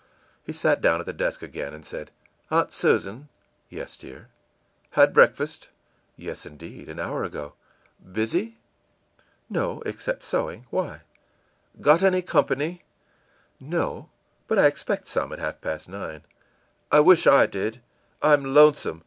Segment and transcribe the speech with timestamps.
[0.01, 0.03] î
[0.47, 2.09] He sat down at the desk again, and said,
[2.51, 3.27] ìAunt Susan!î
[3.77, 4.25] ìYes, dear.î
[4.95, 5.67] ìHad breakfast?î
[6.23, 7.53] ìYes, indeed, an hour ago.î
[8.11, 8.55] ìBusy?î
[9.53, 10.65] ìNo except sewing.
[10.71, 11.01] Why?î
[11.79, 12.81] ìGot any company?î
[13.61, 14.09] ìNo,
[14.47, 16.23] but I expect some at half past nine.î
[16.91, 17.83] ìI wish I did.
[18.23, 18.99] I'm lonesome.